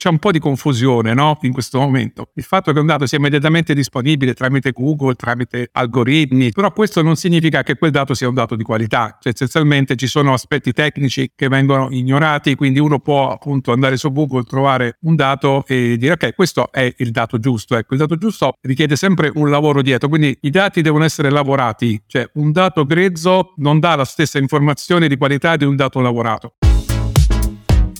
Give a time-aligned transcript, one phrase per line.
[0.00, 1.36] c'è un po' di confusione no?
[1.42, 2.30] in questo momento.
[2.34, 7.16] Il fatto che un dato sia immediatamente disponibile tramite Google, tramite algoritmi, però questo non
[7.16, 9.18] significa che quel dato sia un dato di qualità.
[9.20, 14.10] Cioè, essenzialmente ci sono aspetti tecnici che vengono ignorati, quindi uno può appunto andare su
[14.10, 17.76] Google, trovare un dato e dire ok, questo è il dato giusto.
[17.76, 22.02] Ecco, il dato giusto richiede sempre un lavoro dietro, quindi i dati devono essere lavorati,
[22.06, 26.54] cioè un dato grezzo non dà la stessa informazione di qualità di un dato lavorato.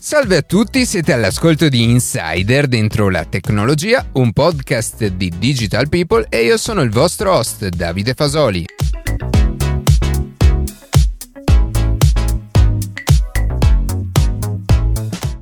[0.03, 6.25] Salve a tutti, siete all'ascolto di Insider dentro la tecnologia, un podcast di Digital People
[6.31, 8.65] e io sono il vostro host Davide Fasoli.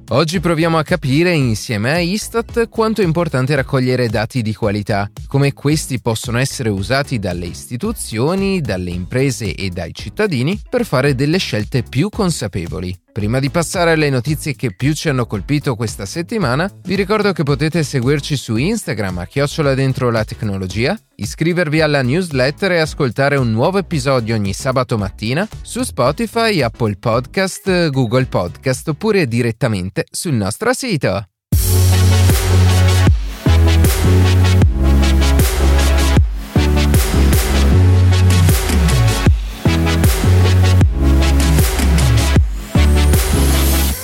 [0.08, 5.52] Oggi proviamo a capire insieme a Istat quanto è importante raccogliere dati di qualità, come
[5.52, 11.84] questi possono essere usati dalle istituzioni, dalle imprese e dai cittadini per fare delle scelte
[11.84, 13.06] più consapevoli.
[13.18, 17.42] Prima di passare alle notizie che più ci hanno colpito questa settimana, vi ricordo che
[17.42, 23.50] potete seguirci su Instagram a chiocciola dentro la tecnologia, iscrivervi alla newsletter e ascoltare un
[23.50, 30.72] nuovo episodio ogni sabato mattina su Spotify, Apple Podcast, Google Podcast oppure direttamente sul nostro
[30.72, 31.26] sito.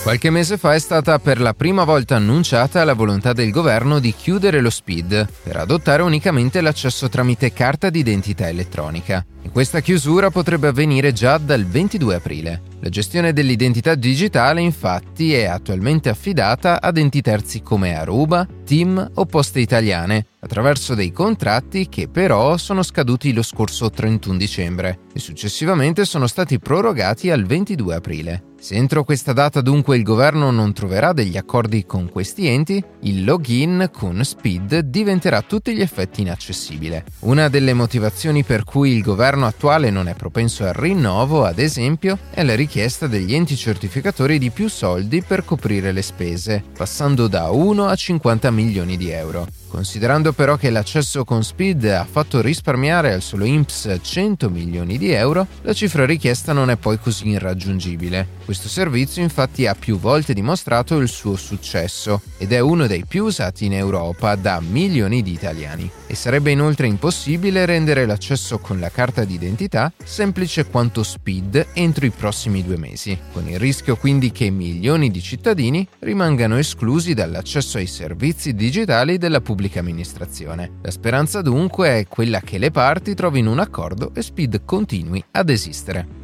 [0.05, 4.13] Qualche mese fa è stata per la prima volta annunciata la volontà del governo di
[4.13, 9.25] chiudere lo SPID per adottare unicamente l'accesso tramite carta d'identità elettronica.
[9.41, 12.63] E questa chiusura potrebbe avvenire già dal 22 aprile.
[12.81, 19.25] La gestione dell'identità digitale infatti è attualmente affidata ad enti terzi come Aruba, Team o
[19.25, 26.05] Poste Italiane, attraverso dei contratti che però sono scaduti lo scorso 31 dicembre e successivamente
[26.05, 28.45] sono stati prorogati al 22 aprile.
[28.65, 33.25] Se entro questa data dunque il governo non troverà degli accordi con questi enti, il
[33.25, 37.05] login con Speed diventerà a tutti gli effetti inaccessibile.
[37.21, 42.19] Una delle motivazioni per cui il governo attuale non è propenso al rinnovo, ad esempio,
[42.31, 47.51] è la richiesta degli enti certificatori di più soldi per coprire le spese, passando da
[47.51, 49.47] 1 a 50 milioni di euro.
[49.75, 55.11] Considerando però che l'accesso con Speed ha fatto risparmiare al solo INPS 100 milioni di
[55.11, 58.43] euro, la cifra richiesta non è poi così irraggiungibile.
[58.45, 63.25] Questo servizio infatti ha più volte dimostrato il suo successo ed è uno dei più
[63.25, 65.91] usati in Europa da milioni di italiani.
[66.07, 72.11] E sarebbe inoltre impossibile rendere l'accesso con la carta d'identità semplice quanto Speed entro i
[72.11, 77.89] prossimi due mesi, con il rischio quindi che milioni di cittadini rimangano esclusi dall'accesso ai
[77.89, 80.73] servizi digitali della pubblica pubblica amministrazione.
[80.83, 85.49] La speranza dunque è quella che le parti trovino un accordo e Speed continui ad
[85.49, 86.24] esistere.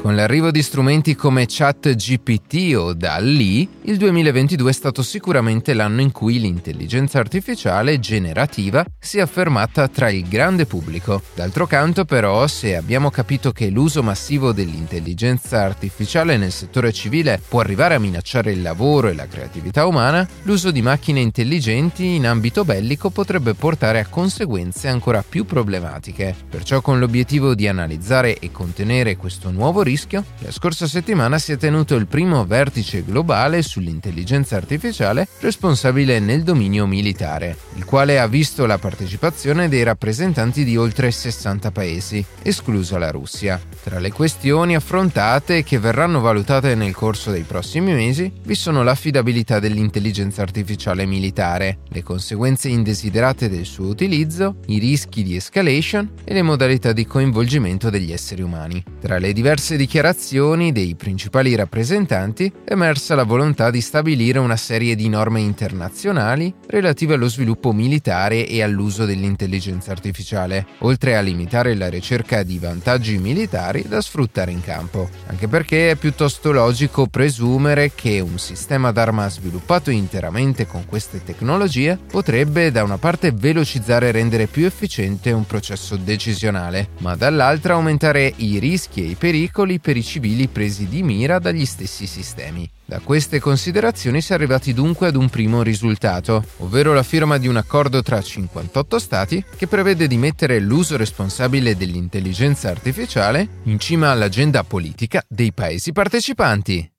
[0.00, 6.12] Con l'arrivo di strumenti come ChatGPT o DALL-E, il 2022 è stato sicuramente l'anno in
[6.12, 11.20] cui l'intelligenza artificiale generativa si è affermata tra il grande pubblico.
[11.34, 17.60] D'altro canto, però, se abbiamo capito che l'uso massivo dell'intelligenza artificiale nel settore civile può
[17.60, 22.64] arrivare a minacciare il lavoro e la creatività umana, l'uso di macchine intelligenti in ambito
[22.64, 26.34] bellico potrebbe portare a conseguenze ancora più problematiche.
[26.48, 31.56] Perciò, con l'obiettivo di analizzare e contenere questo nuovo rischio, la scorsa settimana si è
[31.56, 38.66] tenuto il primo vertice globale sull'intelligenza artificiale responsabile nel dominio militare, il quale ha visto
[38.66, 43.60] la partecipazione dei rappresentanti di oltre 60 paesi, esclusa la Russia.
[43.82, 49.58] Tra le questioni affrontate che verranno valutate nel corso dei prossimi mesi vi sono l'affidabilità
[49.58, 56.42] dell'intelligenza artificiale militare, le conseguenze indesiderate del suo utilizzo, i rischi di escalation e le
[56.42, 58.84] modalità di coinvolgimento degli esseri umani.
[59.00, 64.94] Tra le diverse dichiarazioni dei principali rappresentanti è emersa la volontà di stabilire una serie
[64.94, 71.88] di norme internazionali relative allo sviluppo militare e all'uso dell'intelligenza artificiale, oltre a limitare la
[71.88, 78.20] ricerca di vantaggi militari da sfruttare in campo, anche perché è piuttosto logico presumere che
[78.20, 84.46] un sistema d'arma sviluppato interamente con queste tecnologie potrebbe da una parte velocizzare e rendere
[84.46, 89.96] più efficiente un processo decisionale, ma dall'altra aumentare i rischi e i pericoli pericoli per
[89.96, 92.68] i civili presi di mira dagli stessi sistemi.
[92.84, 97.46] Da queste considerazioni si è arrivati dunque ad un primo risultato, ovvero la firma di
[97.46, 104.10] un accordo tra 58 Stati che prevede di mettere l'uso responsabile dell'intelligenza artificiale in cima
[104.10, 106.97] all'agenda politica dei Paesi partecipanti.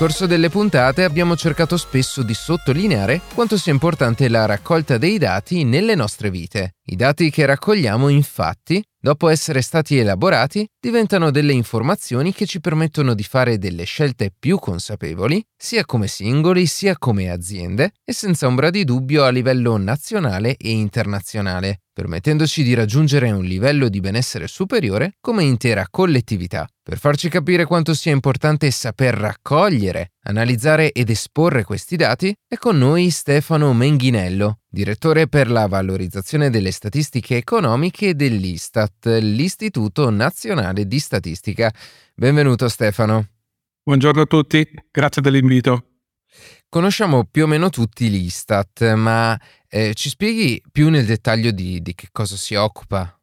[0.00, 5.62] Corso delle puntate abbiamo cercato spesso di sottolineare quanto sia importante la raccolta dei dati
[5.62, 6.76] nelle nostre vite.
[6.86, 13.14] I dati che raccogliamo infatti, dopo essere stati elaborati, diventano delle informazioni che ci permettono
[13.14, 18.70] di fare delle scelte più consapevoli, sia come singoli sia come aziende, e senza ombra
[18.70, 25.14] di dubbio a livello nazionale e internazionale, permettendoci di raggiungere un livello di benessere superiore
[25.20, 26.68] come intera collettività.
[26.82, 32.78] Per farci capire quanto sia importante saper raccogliere, analizzare ed esporre questi dati, è con
[32.78, 41.72] noi Stefano Menghinello, direttore per la valorizzazione delle statistiche economiche dell'Istat, l'Istituto Nazionale di Statistica.
[42.14, 43.28] Benvenuto Stefano.
[43.82, 45.84] Buongiorno a tutti, grazie dell'invito.
[46.68, 49.38] Conosciamo più o meno tutti l'Istat, ma
[49.68, 53.19] eh, ci spieghi più nel dettaglio di, di che cosa si occupa?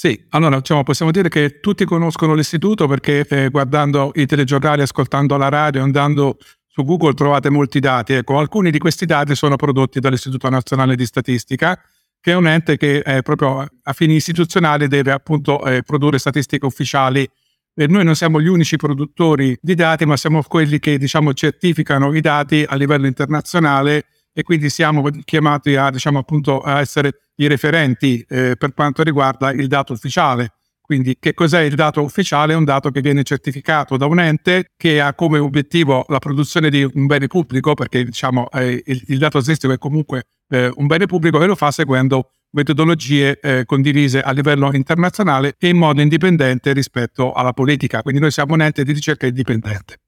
[0.00, 5.36] Sì, allora diciamo, possiamo dire che tutti conoscono l'istituto perché eh, guardando i telegiornali, ascoltando
[5.36, 6.36] la radio, andando
[6.68, 8.12] su Google trovate molti dati.
[8.12, 11.76] Ecco, alcuni di questi dati sono prodotti dall'Istituto Nazionale di Statistica,
[12.20, 16.64] che è un ente che eh, proprio a fini istituzionali deve appunto eh, produrre statistiche
[16.64, 17.28] ufficiali.
[17.74, 22.14] E noi non siamo gli unici produttori di dati, ma siamo quelli che diciamo, certificano
[22.14, 24.04] i dati a livello internazionale
[24.38, 29.50] e quindi siamo chiamati a, diciamo, appunto, a essere i referenti eh, per quanto riguarda
[29.50, 30.52] il dato ufficiale.
[30.80, 32.52] Quindi che cos'è il dato ufficiale?
[32.52, 36.70] È un dato che viene certificato da un ente che ha come obiettivo la produzione
[36.70, 40.86] di un bene pubblico, perché diciamo, eh, il, il, dato statistico è comunque eh, un
[40.86, 46.00] bene pubblico e lo fa seguendo metodologie eh, condivise a livello internazionale e in modo
[46.00, 48.02] indipendente rispetto alla politica.
[48.02, 49.98] Quindi noi siamo un ente di ricerca indipendente.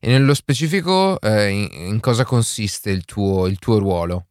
[0.00, 4.26] E nello specifico eh, in, in, cosa consiste il tuo, il tuo ruolo?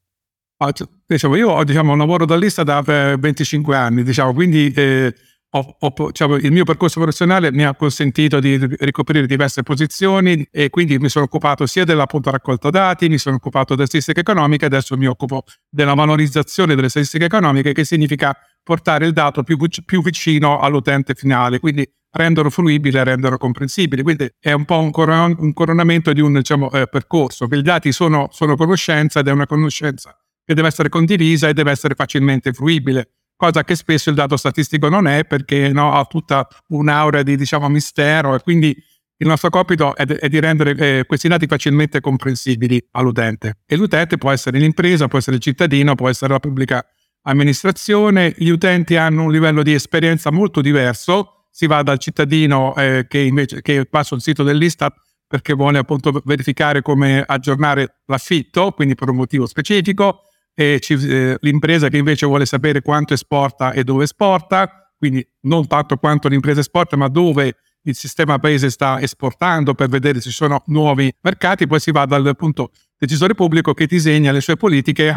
[0.58, 0.74] Ah,
[1.06, 5.14] diciamo, io ho diciamo, un lavoro da lista da 25 anni, diciamo, quindi eh,
[5.52, 10.70] ho, ho, diciamo, il mio percorso professionale mi ha consentito di ricoprire diverse posizioni e
[10.70, 14.68] quindi mi sono occupato sia della raccolta dati, mi sono occupato della statistica economica e
[14.68, 20.02] adesso mi occupo della valorizzazione delle statistiche economiche, che significa portare il dato più, più
[20.02, 21.60] vicino all'utente finale.
[21.60, 24.04] Quindi renderlo fruibile, renderlo comprensibile.
[24.04, 27.62] Quindi è un po' un, coron- un coronamento di un diciamo, eh, percorso, che i
[27.62, 31.94] dati sono, sono conoscenza ed è una conoscenza che deve essere condivisa e deve essere
[31.94, 37.22] facilmente fruibile, cosa che spesso il dato statistico non è perché no, ha tutta un'aura
[37.22, 38.76] di diciamo, mistero e quindi
[39.20, 43.60] il nostro compito è, è di rendere eh, questi dati facilmente comprensibili all'utente.
[43.66, 46.86] E l'utente può essere l'impresa, può essere il cittadino, può essere la pubblica
[47.24, 48.34] amministrazione.
[48.38, 53.20] Gli utenti hanno un livello di esperienza molto diverso si va dal cittadino eh, che
[53.20, 54.96] invece che va sul sito dell'Istat
[55.28, 60.22] perché vuole appunto verificare come aggiornare l'affitto, quindi per un motivo specifico,
[60.54, 65.68] e ci, eh, l'impresa che invece vuole sapere quanto esporta e dove esporta, quindi non
[65.68, 70.36] tanto quanto l'impresa esporta, ma dove il sistema paese sta esportando per vedere se ci
[70.36, 75.14] sono nuovi mercati, poi si va dal punto decisore pubblico che disegna le sue politiche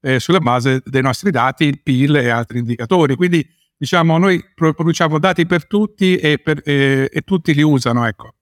[0.00, 3.14] eh, sulla base dei nostri dati, il PIL e altri indicatori.
[3.14, 3.46] Quindi
[3.78, 8.32] diciamo, noi produciamo dati per tutti e, per, e, e tutti li usano, ecco.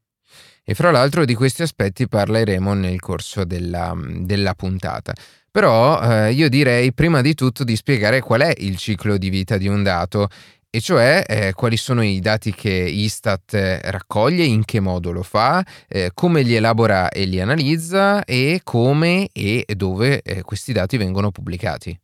[0.65, 5.13] E fra l'altro di questi aspetti parleremo nel corso della, della puntata.
[5.49, 9.57] Però eh, io direi prima di tutto di spiegare qual è il ciclo di vita
[9.57, 10.29] di un dato
[10.69, 15.23] e cioè eh, quali sono i dati che Istat eh, raccoglie, in che modo lo
[15.23, 20.99] fa, eh, come li elabora e li analizza e come e dove eh, questi dati
[20.99, 21.99] vengono pubblicati.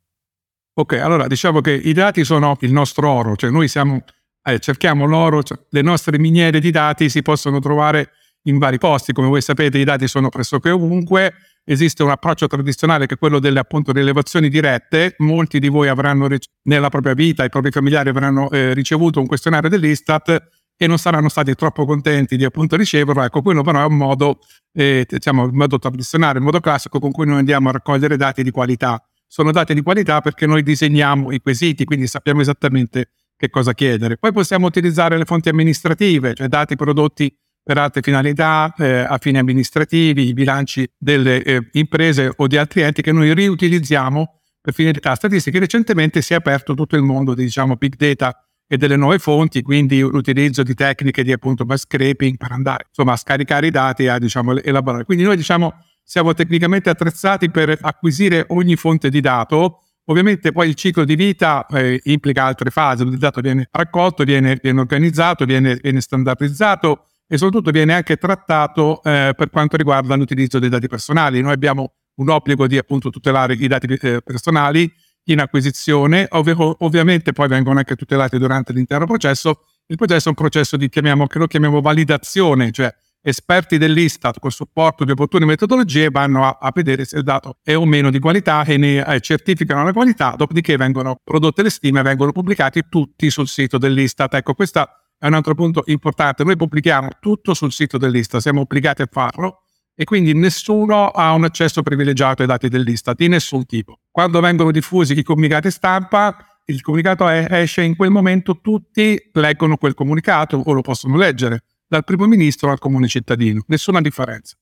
[0.75, 4.03] Ok, allora diciamo che i dati sono il nostro oro, cioè noi siamo,
[4.43, 8.13] eh, cerchiamo l'oro, cioè le nostre miniere di dati si possono trovare
[8.45, 13.07] in vari posti, come voi sapete i dati sono pressoché ovunque, esiste un approccio tradizionale
[13.07, 16.27] che è quello delle appunto rilevazioni dirette, molti di voi avranno
[16.63, 20.43] nella propria vita, i propri familiari avranno eh, ricevuto un questionario dell'Istat
[20.75, 24.39] e non saranno stati troppo contenti di appunto riceverlo, ecco quello però è un modo,
[24.73, 28.43] eh, diciamo, un modo tradizionale, un modo classico con cui noi andiamo a raccogliere dati
[28.43, 28.99] di qualità
[29.33, 34.19] sono dati di qualità perché noi disegniamo i quesiti, quindi sappiamo esattamente che cosa chiedere.
[34.19, 39.39] Poi possiamo utilizzare le fonti amministrative, cioè dati prodotti per altre finalità, eh, a fini
[39.39, 45.15] amministrativi, i bilanci delle eh, imprese o di altri enti che noi riutilizziamo per finalità
[45.15, 45.59] statistiche.
[45.59, 48.37] Recentemente si è aperto tutto il mondo di diciamo, big data
[48.67, 53.17] e delle nuove fonti, quindi l'utilizzo di tecniche di appunto scraping per andare insomma, a
[53.17, 55.05] scaricare i dati e a diciamo, elaborare.
[55.05, 59.83] Quindi noi diciamo siamo tecnicamente attrezzati per acquisire ogni fonte di dato.
[60.07, 64.59] Ovviamente poi il ciclo di vita eh, implica altre fasi, il dato viene raccolto, viene,
[64.61, 70.59] viene organizzato, viene, viene, standardizzato e soprattutto viene anche trattato eh, per quanto riguarda l'utilizzo
[70.59, 71.41] dei dati personali.
[71.41, 74.93] Noi abbiamo un obbligo di appunto tutelare i dati eh, personali
[75.27, 79.67] in acquisizione, ov- ovviamente poi vengono anche tutelati durante l'intero processo.
[79.87, 82.93] Il processo è un processo di, chiamiamo, che lo chiamiamo validazione, cioè
[83.23, 87.77] esperti dell'Istat col supporto di opportune metodologie vanno a, a, vedere se il dato è
[87.77, 92.01] o meno di qualità e ne eh, certificano la qualità, dopodiché vengono prodotte le stime
[92.01, 94.35] e vengono pubblicati tutti sul sito dell'Istat.
[94.35, 94.87] Ecco, questo
[95.17, 96.43] è un altro punto importante.
[96.43, 99.63] Noi pubblichiamo tutto sul sito dell'Istat, siamo obbligati a farlo
[99.95, 104.01] e quindi nessuno ha un accesso privilegiato ai dati dell'Istat di nessun tipo.
[104.11, 106.37] Quando vengono diffusi i comunicati stampa,
[106.67, 112.05] il comunicato esce in quel momento, tutti leggono quel comunicato o lo possono leggere dal
[112.05, 114.57] primo ministro al comune cittadino, nessuna differenza.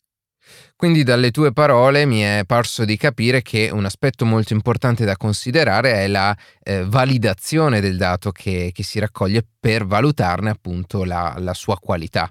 [0.75, 5.17] Quindi dalle tue parole mi è parso di capire che un aspetto molto importante da
[5.17, 11.37] considerare è la eh, validazione del dato che, che, si raccoglie per valutarne appunto la,
[11.39, 12.29] la sua qualità.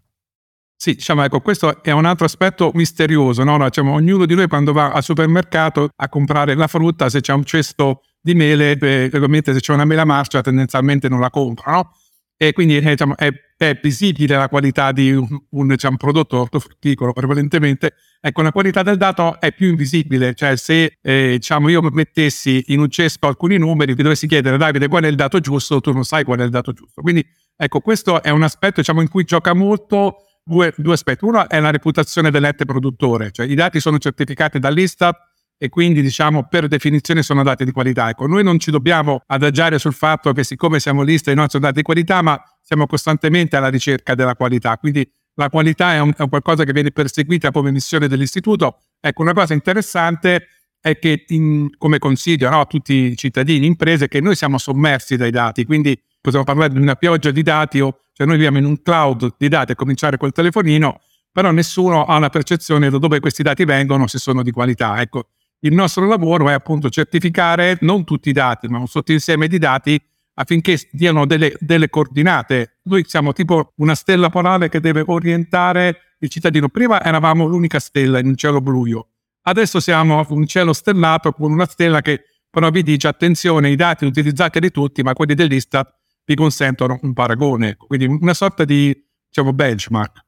[0.75, 3.57] Sì, diciamo, ecco, questo è un altro aspetto misterioso, no?
[3.63, 7.45] diciamo, ognuno di noi quando va al supermercato a comprare la frutta, se c'è un
[7.45, 11.93] cesto di mele, eh, ovviamente se c'è una mela marcia tendenzialmente non la compra, no?
[12.41, 13.29] E quindi eh, diciamo, è
[13.59, 18.95] è visibile la qualità di un, un diciamo, prodotto ortofrutticolo prevalentemente, ecco la qualità del
[18.95, 23.95] dato è più invisibile, cioè se eh, diciamo, io mettessi in un cesto alcuni numeri,
[23.95, 26.51] ti dovessi chiedere Davide qual è il dato giusto, tu non sai qual è il
[26.51, 27.01] dato giusto.
[27.01, 27.25] Quindi
[27.57, 31.25] ecco questo è un aspetto diciamo, in cui gioca molto due, due aspetti.
[31.25, 35.28] Uno è la reputazione dell'ente produttore, cioè i dati sono certificati dall'Istat
[35.61, 38.09] e quindi diciamo per definizione sono dati di qualità.
[38.09, 41.75] Ecco, noi non ci dobbiamo adagiare sul fatto che siccome siamo lista i nostri dati
[41.75, 46.29] di qualità, ma siamo costantemente alla ricerca della qualità, quindi la qualità è un, è
[46.29, 48.79] qualcosa che viene perseguita come missione dell'istituto.
[49.01, 50.47] Ecco, una cosa interessante
[50.79, 55.17] è che in, come consiglio no, a tutti i cittadini, imprese, che noi siamo sommersi
[55.17, 58.65] dai dati, quindi possiamo parlare di una pioggia di dati o cioè noi viviamo in
[58.65, 61.01] un cloud di dati a cominciare col telefonino,
[61.31, 65.01] però nessuno ha una percezione da dove questi dati vengono, se sono di qualità.
[65.01, 65.27] Ecco,
[65.61, 69.99] il nostro lavoro è appunto certificare non tutti i dati, ma un sottoinsieme di dati
[70.35, 72.79] affinché diano delle, delle coordinate.
[72.83, 76.69] Noi siamo tipo una stella polare che deve orientare il cittadino.
[76.69, 79.07] Prima eravamo l'unica stella in un cielo bluio,
[79.43, 84.05] adesso siamo un cielo stellato con una stella che però vi dice attenzione, i dati
[84.05, 85.93] utilizzati di tutti, ma quelli dell'Istat
[86.25, 88.95] vi consentono un paragone, quindi una sorta di
[89.27, 90.25] diciamo, benchmark.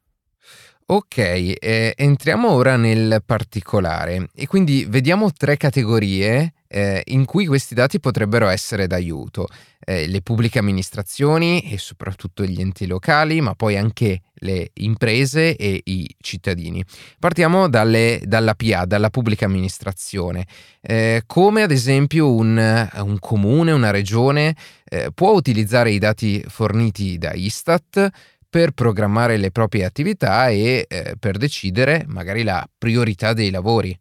[0.94, 7.74] Ok, eh, entriamo ora nel particolare e quindi vediamo tre categorie eh, in cui questi
[7.74, 9.48] dati potrebbero essere d'aiuto.
[9.80, 15.80] Eh, le pubbliche amministrazioni e soprattutto gli enti locali, ma poi anche le imprese e
[15.82, 16.84] i cittadini.
[17.20, 20.46] Partiamo dalle, dalla PA, dalla pubblica amministrazione.
[20.82, 27.18] Eh, come ad esempio un, un comune, una regione eh, può utilizzare i dati forniti
[27.18, 28.12] da Istat
[28.52, 33.98] per programmare le proprie attività e eh, per decidere magari la priorità dei lavori.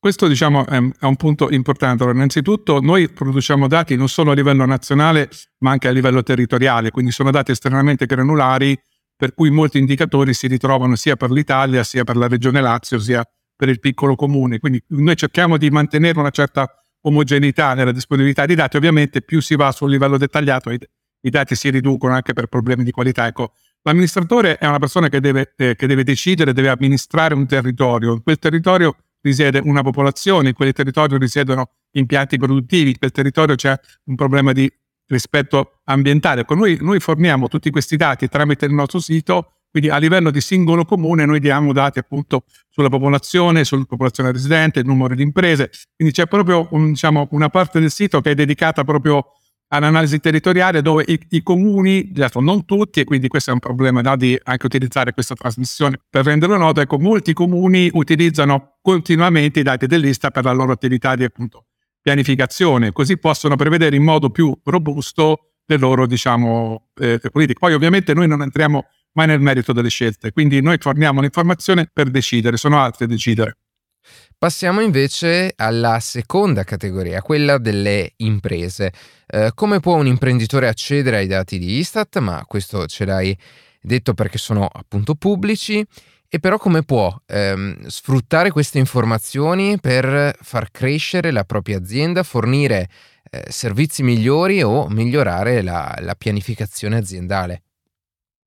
[0.00, 2.02] Questo diciamo è un punto importante.
[2.02, 6.90] Allora, innanzitutto noi produciamo dati non solo a livello nazionale ma anche a livello territoriale,
[6.90, 8.76] quindi sono dati estremamente granulari
[9.16, 13.24] per cui molti indicatori si ritrovano sia per l'Italia sia per la regione Lazio sia
[13.54, 14.58] per il piccolo comune.
[14.58, 16.68] Quindi noi cerchiamo di mantenere una certa
[17.02, 20.78] omogeneità nella disponibilità di dati, ovviamente più si va sul livello dettagliato i,
[21.22, 23.26] i dati si riducono anche per problemi di qualità.
[23.26, 28.12] Ecco, L'amministratore è una persona che deve, eh, che deve decidere, deve amministrare un territorio.
[28.12, 33.54] In quel territorio risiede una popolazione, in quel territorio risiedono impianti produttivi, in quel territorio
[33.54, 34.70] c'è un problema di
[35.06, 36.42] rispetto ambientale.
[36.42, 40.40] Ecco, noi, noi forniamo tutti questi dati tramite il nostro sito, quindi a livello di
[40.40, 45.70] singolo comune noi diamo dati appunto sulla popolazione, sulla popolazione residente, il numero di imprese,
[45.96, 49.32] quindi c'è proprio un, diciamo, una parte del sito che è dedicata proprio
[49.68, 54.00] all'analisi territoriale dove i, i comuni, certo non tutti, e quindi questo è un problema
[54.00, 59.62] no, di anche utilizzare questa trasmissione per renderlo noto, ecco, molti comuni utilizzano continuamente i
[59.62, 61.66] dati dell'Ista per la loro attività di appunto
[62.00, 67.58] pianificazione, così possono prevedere in modo più robusto le loro diciamo eh, politiche.
[67.58, 72.08] Poi ovviamente noi non entriamo mai nel merito delle scelte, quindi noi forniamo l'informazione per
[72.08, 73.58] decidere, sono altri a decidere.
[74.38, 78.92] Passiamo invece alla seconda categoria, quella delle imprese.
[79.26, 82.18] Eh, come può un imprenditore accedere ai dati di Istat?
[82.18, 83.36] Ma questo ce l'hai
[83.80, 85.84] detto perché sono appunto pubblici.
[86.30, 92.88] E però come può ehm, sfruttare queste informazioni per far crescere la propria azienda, fornire
[93.30, 97.62] eh, servizi migliori o migliorare la, la pianificazione aziendale?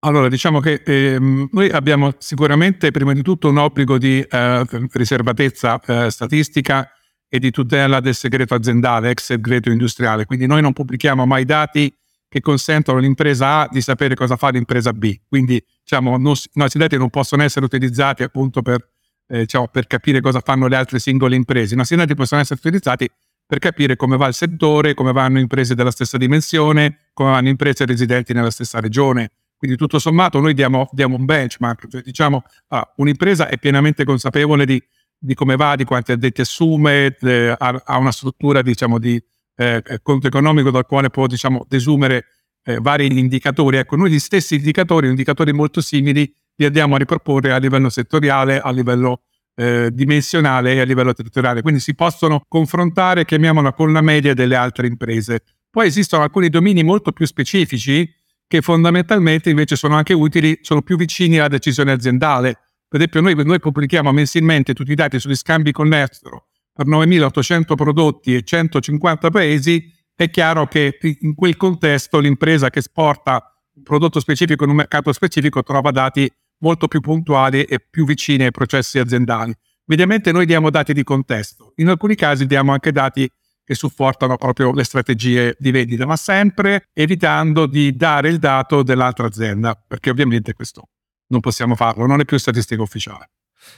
[0.04, 5.80] Allora, diciamo che ehm, noi abbiamo sicuramente prima di tutto un obbligo di eh, riservatezza
[5.80, 6.90] eh, statistica
[7.30, 10.26] e di tutela del segreto aziendale, ex segreto industriale.
[10.26, 11.96] Quindi noi non pubblichiamo mai dati
[12.28, 15.20] che consentono all'impresa A di sapere cosa fa l'impresa B.
[15.28, 18.84] Quindi diciamo, non, i nostri dati non possono essere utilizzati appunto per,
[19.28, 21.76] eh, diciamo, per capire cosa fanno le altre singole imprese.
[21.76, 23.08] I nostri dati possono essere utilizzati
[23.46, 27.86] per capire come va il settore, come vanno imprese della stessa dimensione, come vanno imprese
[27.86, 29.30] residenti nella stessa regione
[29.62, 34.66] Quindi tutto sommato noi diamo, diamo un benchmark, cioè diciamo ah, un'impresa è pienamente consapevole
[34.66, 34.82] di,
[35.16, 39.24] di, come va, di quanti addetti assume, eh, ha, ha, una struttura diciamo, di
[39.58, 42.26] eh, conto economico dal quale può diciamo, desumere
[42.64, 43.78] eh, vari indicatori.
[43.78, 48.60] Ecco, noi gli stessi indicatori, indicatori molto simili, li andiamo a riproporre a livello settoriale,
[48.60, 51.62] a livello eh, dimensionale e a livello territoriale.
[51.62, 55.44] Quindi si possono confrontare, chiamiamola, con la media delle altre imprese.
[55.70, 58.12] Poi esistono alcuni domini molto più specifici
[58.52, 62.60] che fondamentalmente invece sono anche utili, sono più vicini alla decisione aziendale.
[62.86, 67.76] Per esempio noi, noi pubblichiamo mensilmente tutti i dati sugli scambi con l'estero per 9.800
[67.76, 73.42] prodotti e 150 paesi, è chiaro che in quel contesto l'impresa che esporta
[73.74, 78.44] un prodotto specifico in un mercato specifico trova dati molto più puntuali e più vicini
[78.44, 79.54] ai processi aziendali.
[79.86, 83.32] Mediamente noi diamo dati di contesto, in alcuni casi diamo anche dati
[83.72, 89.28] che supportano proprio le strategie di vendita, ma sempre evitando di dare il dato dell'altra
[89.28, 90.90] azienda, perché ovviamente questo
[91.28, 93.30] non possiamo farlo, non è più statistica ufficiale.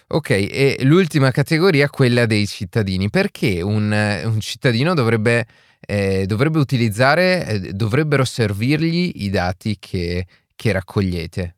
[0.07, 3.11] Ok, e l'ultima categoria, quella dei cittadini.
[3.11, 3.91] Perché un,
[4.25, 5.45] un cittadino dovrebbe,
[5.79, 11.55] eh, dovrebbe utilizzare, eh, dovrebbero servirgli i dati che, che raccogliete?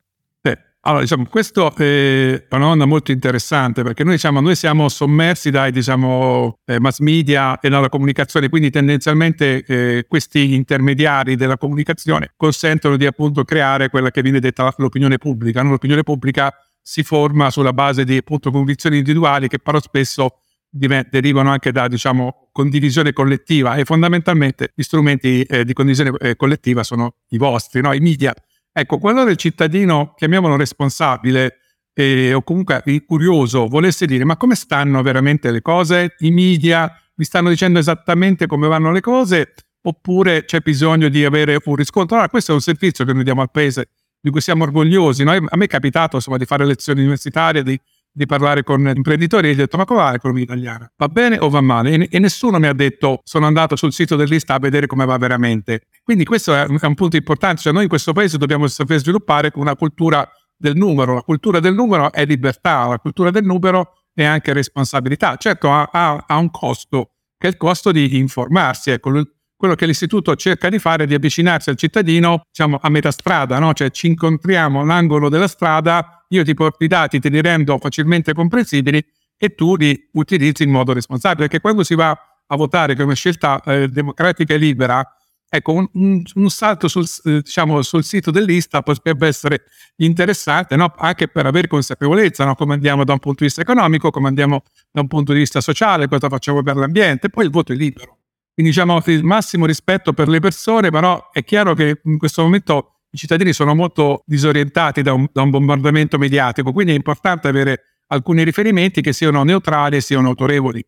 [0.87, 5.71] Allora, diciamo, questo è una domanda molto interessante perché noi, diciamo, noi siamo sommersi dai
[5.71, 12.97] diciamo, eh, mass media e dalla comunicazione, quindi tendenzialmente eh, questi intermediari della comunicazione consentono
[12.97, 15.63] di appunto creare quella che viene detta l'opinione pubblica.
[15.63, 15.71] No?
[15.71, 20.37] L'opinione pubblica si forma sulla base di appunto convinzioni individuali che però spesso
[20.69, 26.83] derivano anche da diciamo, condivisione collettiva e fondamentalmente gli strumenti eh, di condivisione eh, collettiva
[26.83, 27.91] sono i vostri, no?
[27.91, 28.35] i media
[28.77, 31.59] Ecco, qualora il cittadino, chiamiamolo responsabile,
[31.93, 36.15] eh, o comunque curioso, volesse dire ma come stanno veramente le cose?
[36.19, 39.53] I media mi stanno dicendo esattamente come vanno le cose?
[39.81, 42.15] Oppure c'è bisogno di avere un riscontro?
[42.15, 45.23] Allora, questo è un servizio che noi diamo al paese, di cui siamo orgogliosi.
[45.23, 47.79] Noi, a me è capitato insomma, di fare lezioni universitarie, di,
[48.15, 50.89] di parlare con imprenditori e gli ho detto ma come va l'economia italiana?
[50.95, 51.91] Va bene o va male?
[51.91, 55.17] E, e, nessuno mi ha detto sono andato sul sito dell'Ista a vedere come va
[55.17, 55.87] veramente.
[56.01, 58.99] Quindi questo è un, è un punto importante, cioè noi in questo paese dobbiamo saper
[58.99, 63.95] sviluppare una cultura del numero, la cultura del numero è libertà, la cultura del numero
[64.13, 65.35] è anche responsabilità.
[65.35, 68.91] Certo ha, ha, ha un costo, che è il costo di informarsi.
[68.91, 69.11] Ecco,
[69.57, 73.59] quello che l'istituto cerca di fare è di avvicinarsi al cittadino, diciamo, a metà strada,
[73.59, 73.73] no?
[73.73, 78.33] Cioè ci incontriamo all'angolo della strada, io ti porto i dati, te li rendo facilmente
[78.33, 79.03] comprensibili
[79.37, 83.61] e tu li utilizzi in modo responsabile, perché quando si va a votare come scelta
[83.63, 85.03] eh, democratica e libera,
[85.47, 89.63] Ecco, un, un, un salto sul, eh, diciamo, sul, sito dell'Ista potrebbe essere
[89.97, 90.93] interessante no?
[90.97, 92.55] anche per avere consapevolezza no?
[92.55, 95.61] come andiamo da un punto di vista economico, come andiamo da un punto di vista
[95.61, 98.17] sociale, cosa facciamo per l'ambiente, poi il voto è libero.
[98.53, 102.94] Quindi diciamo il massimo rispetto per le persone, però è chiaro che in questo momento
[103.15, 108.01] i cittadini sono molto disorientati da un, da un bombardamento mediatico, quindi è importante avere
[108.07, 110.85] alcuni riferimenti che siano neutrali e siano autorevoli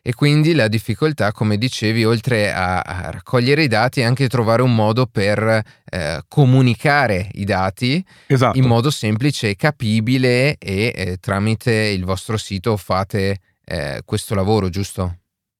[0.00, 4.62] e quindi la difficoltà, come dicevi, oltre a, a raccogliere i dati, è anche trovare
[4.62, 8.56] un modo per eh, comunicare i dati esatto.
[8.56, 14.68] in modo semplice e capibile e eh, tramite il vostro sito fate eh, questo lavoro,
[14.68, 15.16] giusto?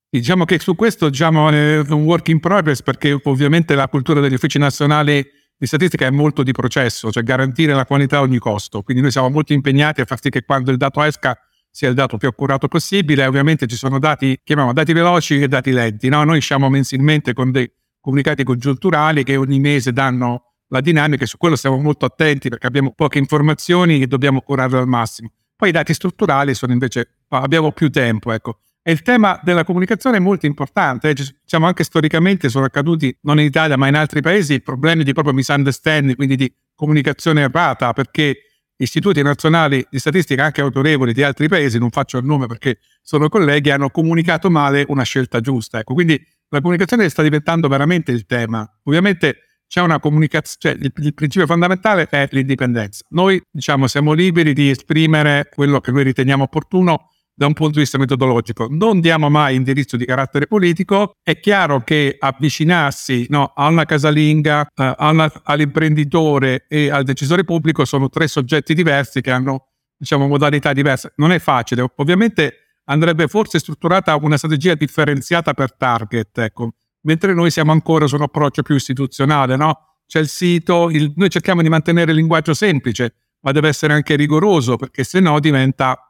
[0.08, 4.34] Diciamo che su questo diciamo, è un work in progress perché ovviamente la cultura degli
[4.34, 8.82] uffici nazionali di statistica è molto di processo, cioè garantire la qualità a ogni costo.
[8.82, 11.38] Quindi noi siamo molto impegnati a far sì che quando il dato esca
[11.70, 13.26] sia il dato più accurato possibile.
[13.26, 16.08] Ovviamente ci sono dati, chiamiamo dati veloci e dati lenti.
[16.08, 16.24] No?
[16.24, 21.38] Noi usciamo mensilmente con dei comunicati congiunturali che ogni mese danno la dinamica e su
[21.38, 25.30] quello stiamo molto attenti perché abbiamo poche informazioni e dobbiamo curarle al massimo.
[25.56, 28.60] Poi i dati strutturali sono invece, abbiamo più tempo, ecco.
[28.88, 31.12] E il tema della comunicazione è molto importante.
[31.12, 35.34] Diciamo anche storicamente sono accaduti, non in Italia ma in altri paesi, problemi di proprio
[35.34, 38.42] misunderstanding, quindi di comunicazione errata, perché
[38.76, 43.28] istituti nazionali di statistica anche autorevoli di altri paesi, non faccio il nome perché sono
[43.28, 45.80] colleghi, hanno comunicato male una scelta giusta.
[45.80, 48.64] Ecco, quindi la comunicazione sta diventando veramente il tema.
[48.84, 53.04] Ovviamente c'è una comunicazione, cioè il, principio fondamentale è l'indipendenza.
[53.08, 57.80] Noi diciamo siamo liberi di esprimere quello che noi riteniamo opportuno da un punto di
[57.80, 58.66] vista metodologico.
[58.70, 61.12] Non diamo mai indirizzo di carattere politico.
[61.22, 67.84] È chiaro che avvicinarsi no, a una casalinga, eh, una, all'imprenditore e al decisore pubblico
[67.84, 69.68] sono tre soggetti diversi che hanno
[69.98, 71.12] diciamo, modalità diverse.
[71.16, 71.86] Non è facile.
[71.96, 76.70] Ovviamente andrebbe forse strutturata una strategia differenziata per target, ecco.
[77.02, 79.56] mentre noi siamo ancora su un approccio più istituzionale.
[79.56, 79.98] No?
[80.06, 84.16] C'è il sito, il, noi cerchiamo di mantenere il linguaggio semplice, ma deve essere anche
[84.16, 86.05] rigoroso perché se no diventa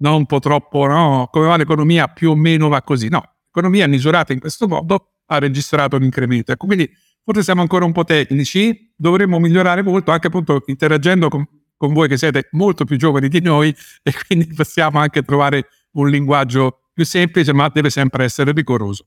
[0.00, 3.08] non un po' troppo, no, come va l'economia più o meno va così.
[3.08, 6.52] No, l'economia misurata in questo modo ha registrato un incremento.
[6.52, 6.90] Ecco, quindi
[7.24, 12.08] forse siamo ancora un po' tecnici, dovremmo migliorare molto anche appunto interagendo con, con voi
[12.08, 17.04] che siete molto più giovani di noi e quindi possiamo anche trovare un linguaggio più
[17.04, 19.06] semplice, ma deve sempre essere rigoroso.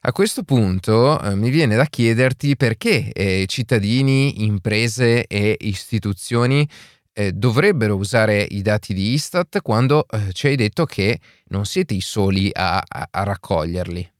[0.00, 6.68] A questo punto eh, mi viene da chiederti perché eh, cittadini, imprese e istituzioni
[7.20, 11.92] eh, dovrebbero usare i dati di Istat quando eh, ci hai detto che non siete
[11.92, 14.10] i soli a, a, a raccoglierli.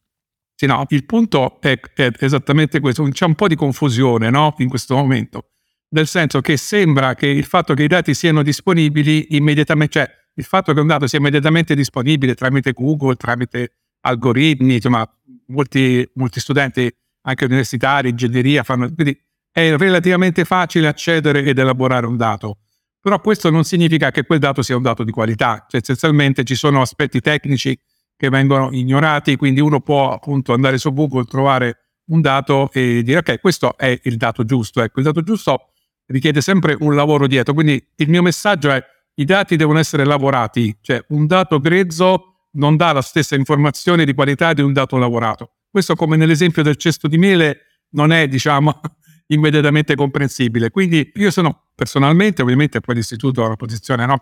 [0.55, 4.55] Sì, no, il punto è, è, esattamente questo, c'è un po' di confusione no?
[4.59, 5.53] in questo momento,
[5.91, 10.45] nel senso che sembra che il fatto che i dati siano disponibili immediatamente, cioè il
[10.45, 15.11] fatto che un dato sia immediatamente disponibile tramite Google, tramite algoritmi, insomma,
[15.47, 19.19] molti, molti studenti anche universitari, ingegneria fanno, quindi
[19.51, 22.59] è relativamente facile accedere ed elaborare un dato.
[23.01, 26.55] Però questo non significa che quel dato sia un dato di qualità, cioè essenzialmente ci
[26.55, 27.79] sono aspetti tecnici
[28.17, 31.79] che vengono ignorati, quindi uno può appunto andare su Google, trovare
[32.11, 34.83] un dato e dire ok, questo è il dato giusto.
[34.83, 35.71] Ecco, il dato giusto
[36.07, 38.85] richiede sempre un lavoro dietro, quindi il mio messaggio è
[39.15, 44.13] i dati devono essere lavorati, cioè un dato grezzo non dà la stessa informazione di
[44.13, 45.53] qualità di un dato lavorato.
[45.71, 47.61] Questo come nell'esempio del cesto di mele
[47.91, 48.81] non è, diciamo,
[49.31, 50.71] immediatamente comprensibile.
[50.71, 54.19] Quindi io sono personalmente, ovviamente poi l'istituto ha una posizione no,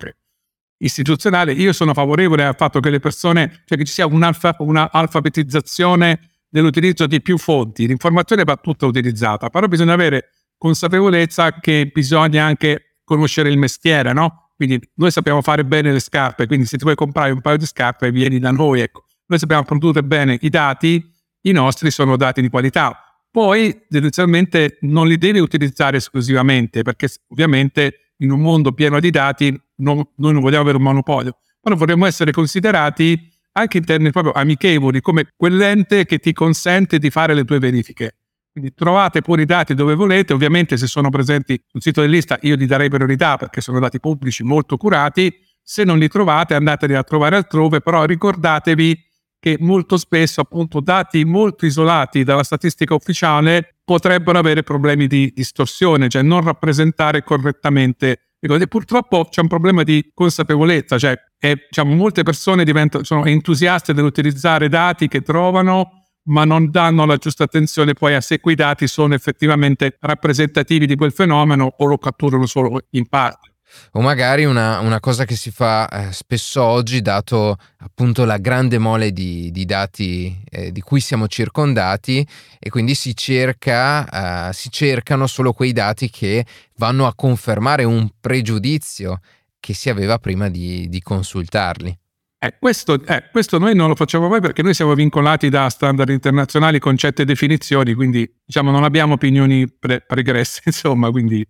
[0.79, 6.21] istituzionale, io sono favorevole al fatto che le persone, cioè che ci sia un'alfa, un'alfabetizzazione
[6.49, 7.87] dell'utilizzo di più fonti.
[7.87, 14.53] L'informazione va tutta utilizzata, però bisogna avere consapevolezza che bisogna anche conoscere il mestiere, no?
[14.57, 17.67] Quindi noi sappiamo fare bene le scarpe, quindi se ti vuoi comprare un paio di
[17.67, 19.05] scarpe vieni da noi, ecco.
[19.27, 21.05] Noi sappiamo produrre bene i dati,
[21.43, 23.08] i nostri sono dati di qualità
[23.39, 29.57] poi tendenzialmente non li devi utilizzare esclusivamente perché ovviamente in un mondo pieno di dati
[29.77, 34.33] non, noi non vogliamo avere un monopolio, ma vorremmo essere considerati anche in termini proprio
[34.33, 38.17] amichevoli come quell'ente che ti consente di fare le tue verifiche.
[38.51, 42.57] Quindi trovate pure i dati dove volete, ovviamente se sono presenti sul sito dell'Ista io
[42.57, 47.05] gli darei priorità perché sono dati pubblici molto curati, se non li trovate andateli a
[47.05, 49.08] trovare altrove, però ricordatevi
[49.41, 56.09] che molto spesso appunto dati molto isolati dalla statistica ufficiale potrebbero avere problemi di distorsione,
[56.09, 62.23] cioè non rappresentare correttamente e purtroppo c'è un problema di consapevolezza, cioè è, diciamo, molte
[62.23, 62.65] persone
[63.03, 68.39] sono entusiaste nell'utilizzare dati che trovano, ma non danno la giusta attenzione poi a se
[68.39, 73.48] quei dati sono effettivamente rappresentativi di quel fenomeno o lo catturano solo in parte.
[73.93, 78.79] O magari una, una cosa che si fa eh, spesso oggi, dato appunto la grande
[78.79, 82.27] mole di, di dati eh, di cui siamo circondati,
[82.59, 86.45] e quindi si, cerca, eh, si cercano solo quei dati che
[86.77, 89.21] vanno a confermare un pregiudizio
[89.61, 91.99] che si aveva prima di, di consultarli.
[92.41, 96.09] Eh, questo, eh, questo, noi non lo facciamo mai perché noi siamo vincolati da standard
[96.11, 101.45] internazionali, concetti e definizioni, quindi diciamo non abbiamo opinioni pre- pregresse, insomma, quindi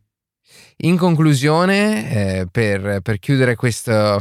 [0.79, 4.21] in conclusione, eh, per, per, chiudere questo,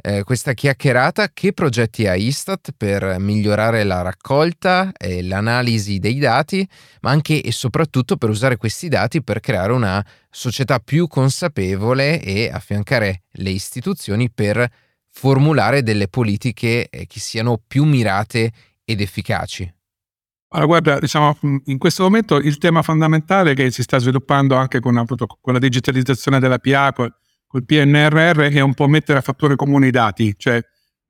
[0.00, 6.66] eh, questa chiacchierata, che progetti ha Istat per migliorare la raccolta e l'analisi dei dati,
[7.00, 12.48] ma anche e soprattutto per usare questi dati per creare una società più consapevole e
[12.50, 14.66] affiancare le istituzioni per
[15.10, 18.52] formulare delle politiche eh, che siano più mirate
[18.84, 19.79] ed efficaci?
[20.52, 24.96] Allora, guarda, diciamo, in questo momento il tema fondamentale che si sta sviluppando anche con,
[24.96, 27.14] appunto, con la digitalizzazione della PA, col,
[27.46, 30.60] col PNRR, è un po' mettere a fattore comune i dati, cioè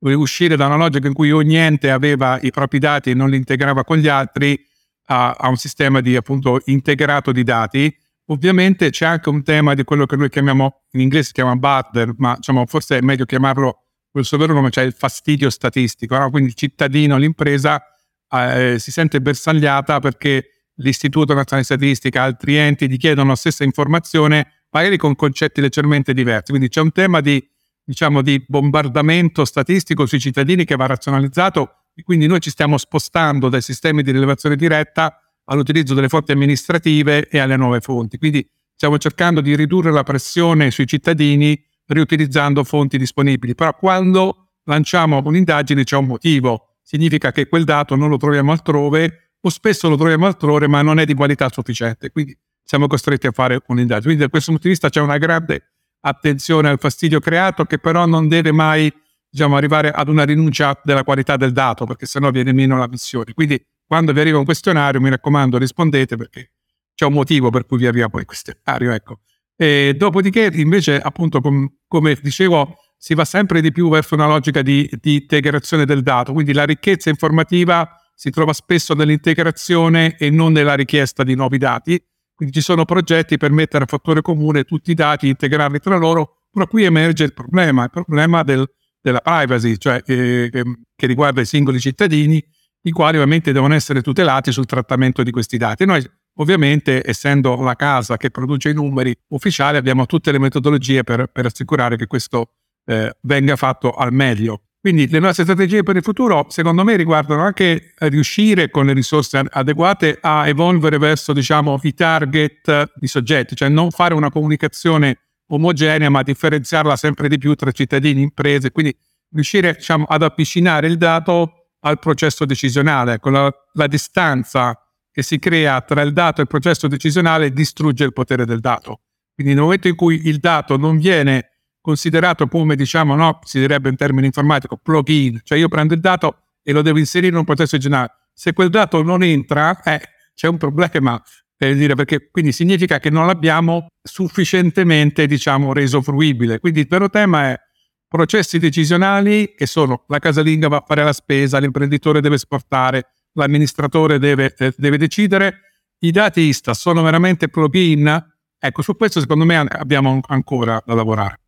[0.03, 3.37] uscire da una logica in cui ogni ente aveva i propri dati e non li
[3.37, 4.59] integrava con gli altri
[5.05, 7.91] a, a un sistema di appunto integrato di dati.
[8.25, 12.13] Ovviamente c'è anche un tema di quello che noi chiamiamo, in inglese si chiama border,
[12.17, 16.29] ma diciamo, forse è meglio chiamarlo col suo vero nome, cioè il fastidio statistico, no?
[16.29, 17.81] quindi il cittadino, l'impresa
[18.31, 23.63] eh, si sente bersagliata perché l'Istituto Nazionale di Statistica, altri enti gli chiedono la stessa
[23.63, 26.51] informazione, magari con concetti leggermente diversi.
[26.51, 27.45] Quindi c'è un tema di,
[27.83, 33.49] diciamo, di bombardamento statistico sui cittadini che va razionalizzato e quindi noi ci stiamo spostando
[33.49, 38.17] dai sistemi di rilevazione diretta all'utilizzo delle fonti amministrative e alle nuove fonti.
[38.17, 43.53] Quindi stiamo cercando di ridurre la pressione sui cittadini riutilizzando fonti disponibili.
[43.53, 49.35] Però quando lanciamo un'indagine c'è un motivo significa che quel dato non lo troviamo altrove
[49.39, 52.11] o spesso lo troviamo altrove ma non è di qualità sufficiente.
[52.11, 54.03] Quindi siamo costretti a fare un'indagine.
[54.03, 58.05] Quindi da questo punto di vista c'è una grande attenzione al fastidio creato che però
[58.05, 58.91] non deve mai
[59.29, 63.33] diciamo, arrivare ad una rinuncia della qualità del dato perché sennò viene meno la missione.
[63.33, 66.51] Quindi quando vi arriva un questionario mi raccomando rispondete perché
[66.93, 68.91] c'è un motivo per cui vi arriva poi il questionario.
[68.91, 69.19] Ecco.
[69.55, 74.61] E dopodiché invece appunto com- come dicevo si va sempre di più verso una logica
[74.61, 80.51] di, di integrazione del dato, quindi la ricchezza informativa si trova spesso nell'integrazione e non
[80.51, 81.99] nella richiesta di nuovi dati.
[82.35, 86.43] Quindi ci sono progetti per mettere a fattore comune tutti i dati, integrarli tra loro,
[86.51, 88.69] però qui emerge il problema, il problema del,
[89.01, 90.51] della privacy, cioè eh,
[90.95, 92.43] che riguarda i singoli cittadini,
[92.83, 95.85] i quali ovviamente devono essere tutelati sul trattamento di questi dati.
[95.85, 101.31] Noi ovviamente, essendo la casa che produce i numeri ufficiali, abbiamo tutte le metodologie per,
[101.31, 104.63] per assicurare che questo eh, venga fatto al meglio.
[104.81, 109.43] Quindi le nostre strategie per il futuro, secondo me, riguardano anche riuscire con le risorse
[109.47, 116.09] adeguate a evolvere verso, diciamo, i target di soggetti, cioè non fare una comunicazione omogenea,
[116.09, 118.95] ma differenziarla sempre di più tra cittadini e imprese, quindi
[119.29, 123.19] riuscire, diciamo, ad avvicinare il dato al processo decisionale.
[123.19, 124.75] Con la, la distanza
[125.11, 129.01] che si crea tra il dato e il processo decisionale distrugge il potere del dato.
[129.35, 131.50] Quindi nel momento in cui il dato non viene
[131.81, 136.43] considerato come, diciamo, no, si direbbe in termini informatici, plugin, cioè io prendo il dato
[136.63, 138.11] e lo devo inserire in un processo generale.
[138.33, 139.99] Se quel dato non entra, eh,
[140.33, 141.21] c'è un problema,
[141.55, 146.59] per dire, perché quindi significa che non l'abbiamo sufficientemente, diciamo, reso fruibile.
[146.59, 147.59] Quindi il vero tema è
[148.07, 154.19] processi decisionali che sono la casalinga va a fare la spesa, l'imprenditore deve esportare, l'amministratore
[154.19, 155.59] deve, eh, deve decidere.
[155.99, 158.29] I dati ISTA sono veramente plugin?
[158.59, 161.40] Ecco, su questo secondo me abbiamo ancora da lavorare.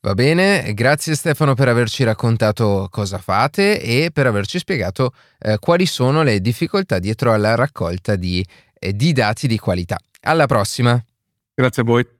[0.00, 5.86] Va bene, grazie Stefano per averci raccontato cosa fate e per averci spiegato eh, quali
[5.86, 8.44] sono le difficoltà dietro alla raccolta di,
[8.78, 9.98] eh, di dati di qualità.
[10.22, 11.02] Alla prossima.
[11.54, 12.19] Grazie a voi.